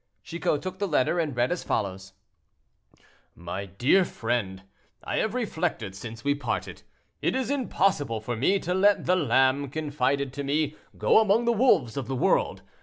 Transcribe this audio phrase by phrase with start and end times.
[0.23, 2.13] Chicot took the letter, and read as follows:
[3.35, 4.63] "My dear friend,
[5.03, 6.81] I have reflected since we parted;
[7.21, 11.53] it is impossible for me to let the lamb confided to me go among the
[11.53, 12.63] wolves of the world.